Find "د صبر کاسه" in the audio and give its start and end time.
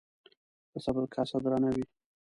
0.71-1.37